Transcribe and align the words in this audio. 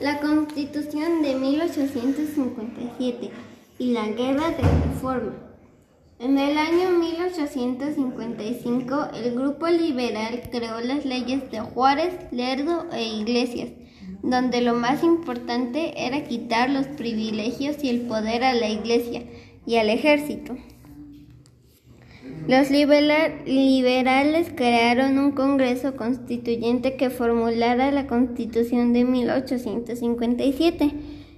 la 0.00 0.18
Constitución 0.18 1.22
de 1.22 1.36
1857 1.36 3.30
y 3.78 3.92
la 3.92 4.08
Guerra 4.08 4.50
de 4.50 4.62
Reforma. 4.62 5.34
En 6.18 6.36
el 6.36 6.58
año 6.58 6.98
1855, 6.98 9.10
el 9.14 9.36
grupo 9.36 9.68
liberal 9.68 10.42
creó 10.50 10.80
las 10.80 11.04
leyes 11.04 11.48
de 11.52 11.60
Juárez, 11.60 12.12
Lerdo 12.32 12.86
e 12.92 13.04
Iglesias, 13.04 13.70
donde 14.22 14.62
lo 14.62 14.74
más 14.74 15.04
importante 15.04 16.06
era 16.06 16.24
quitar 16.24 16.70
los 16.70 16.88
privilegios 16.88 17.84
y 17.84 17.90
el 17.90 18.00
poder 18.02 18.42
a 18.42 18.54
la 18.54 18.68
Iglesia 18.68 19.22
y 19.64 19.76
al 19.76 19.90
ejército. 19.90 20.56
Los 22.48 22.70
liberales 22.70 24.50
crearon 24.56 25.18
un 25.18 25.32
Congreso 25.32 25.96
Constituyente 25.96 26.96
que 26.96 27.10
formulara 27.10 27.90
la 27.90 28.06
Constitución 28.06 28.94
de 28.94 29.04
1857 29.04 30.92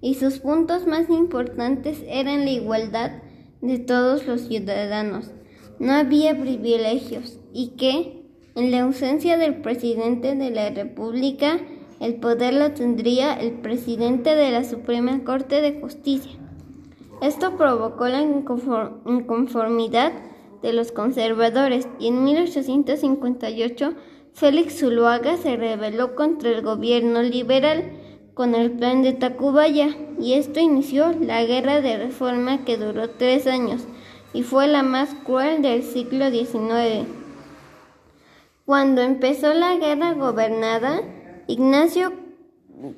y 0.00 0.14
sus 0.14 0.38
puntos 0.38 0.86
más 0.86 1.10
importantes 1.10 2.02
eran 2.08 2.46
la 2.46 2.52
igualdad 2.52 3.10
de 3.60 3.78
todos 3.78 4.26
los 4.26 4.48
ciudadanos, 4.48 5.30
no 5.78 5.92
había 5.92 6.40
privilegios 6.40 7.38
y 7.52 7.72
que, 7.76 8.24
en 8.54 8.70
la 8.70 8.80
ausencia 8.80 9.36
del 9.36 9.56
presidente 9.56 10.34
de 10.34 10.50
la 10.50 10.70
República, 10.70 11.58
el 12.00 12.14
poder 12.14 12.54
lo 12.54 12.72
tendría 12.72 13.34
el 13.34 13.52
presidente 13.52 14.34
de 14.34 14.50
la 14.52 14.64
Suprema 14.64 15.22
Corte 15.22 15.60
de 15.60 15.78
Justicia. 15.82 16.32
Esto 17.20 17.58
provocó 17.58 18.08
la 18.08 18.22
inconformidad 18.22 20.12
de 20.64 20.72
los 20.72 20.92
conservadores 20.92 21.86
y 21.98 22.08
en 22.08 22.24
1858 22.24 23.94
Félix 24.32 24.80
Zuluaga 24.80 25.36
se 25.36 25.56
rebeló 25.56 26.16
contra 26.16 26.50
el 26.50 26.62
gobierno 26.62 27.22
liberal 27.22 27.92
con 28.32 28.54
el 28.54 28.72
plan 28.72 29.02
de 29.02 29.12
Tacubaya 29.12 29.94
y 30.18 30.32
esto 30.32 30.60
inició 30.60 31.14
la 31.20 31.44
guerra 31.44 31.82
de 31.82 31.98
reforma 31.98 32.64
que 32.64 32.78
duró 32.78 33.10
tres 33.10 33.46
años 33.46 33.82
y 34.32 34.42
fue 34.42 34.66
la 34.66 34.82
más 34.82 35.14
cruel 35.26 35.60
del 35.60 35.82
siglo 35.82 36.30
XIX. 36.30 37.06
Cuando 38.64 39.02
empezó 39.02 39.52
la 39.52 39.76
guerra 39.76 40.14
gobernada, 40.14 41.02
Ignacio, 41.46 42.14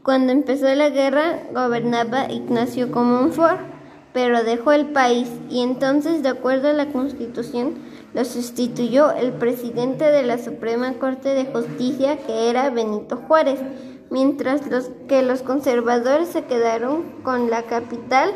cuando 0.04 0.32
empezó 0.32 0.72
la 0.72 0.90
guerra 0.90 1.40
gobernaba 1.52 2.30
Ignacio 2.30 2.92
Comonfort 2.92 3.75
pero 4.16 4.44
dejó 4.44 4.72
el 4.72 4.92
país 4.92 5.28
y 5.50 5.60
entonces, 5.60 6.22
de 6.22 6.30
acuerdo 6.30 6.68
a 6.68 6.72
la 6.72 6.90
Constitución, 6.90 7.74
lo 8.14 8.24
sustituyó 8.24 9.10
el 9.10 9.34
presidente 9.34 10.06
de 10.10 10.22
la 10.22 10.38
Suprema 10.38 10.94
Corte 10.94 11.34
de 11.34 11.44
Justicia, 11.44 12.16
que 12.26 12.48
era 12.48 12.70
Benito 12.70 13.18
Juárez, 13.18 13.60
mientras 14.08 14.66
los, 14.70 14.90
que 15.06 15.20
los 15.20 15.42
conservadores 15.42 16.30
se 16.30 16.46
quedaron 16.46 17.20
con 17.24 17.50
la 17.50 17.64
capital 17.64 18.32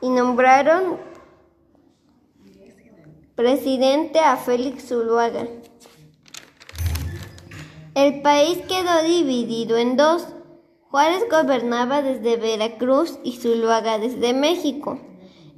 y 0.00 0.08
nombraron 0.08 0.96
presidente 3.34 4.20
a 4.20 4.38
Félix 4.38 4.88
Zuluaga. 4.88 5.46
El 7.94 8.22
país 8.22 8.60
quedó 8.66 9.02
dividido 9.02 9.76
en 9.76 9.98
dos. 9.98 10.26
Juárez 10.88 11.22
gobernaba 11.30 12.00
desde 12.00 12.38
Veracruz 12.38 13.18
y 13.24 13.36
Zuluaga 13.36 13.98
desde 13.98 14.32
México. 14.32 14.98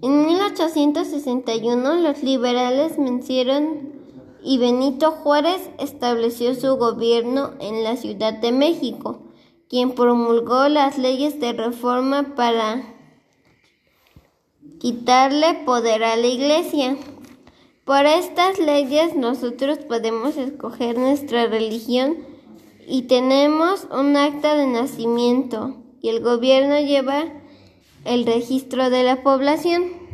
En 0.03 0.25
1861 0.25 1.97
los 1.97 2.23
liberales 2.23 2.97
vencieron 2.97 3.93
y 4.43 4.56
Benito 4.56 5.11
Juárez 5.11 5.69
estableció 5.79 6.55
su 6.55 6.77
gobierno 6.77 7.51
en 7.61 7.84
la 7.84 7.97
Ciudad 7.97 8.33
de 8.33 8.51
México, 8.51 9.21
quien 9.69 9.93
promulgó 9.93 10.69
las 10.69 10.97
leyes 10.97 11.39
de 11.39 11.53
reforma 11.53 12.34
para 12.34 12.83
quitarle 14.78 15.53
poder 15.67 16.03
a 16.05 16.17
la 16.17 16.27
Iglesia. 16.27 16.97
Por 17.84 18.06
estas 18.06 18.59
leyes 18.59 19.15
nosotros 19.15 19.78
podemos 19.78 20.38
escoger 20.38 20.99
nuestra 20.99 21.47
religión 21.47 22.17
y 22.88 23.03
tenemos 23.03 23.87
un 23.93 24.17
acta 24.17 24.55
de 24.55 24.67
nacimiento 24.67 25.77
y 26.00 26.09
el 26.09 26.21
gobierno 26.21 26.81
lleva 26.81 27.40
el 28.05 28.27
registro 28.27 28.91
de 28.91 29.03
la 29.03 29.22
población. 29.22 30.09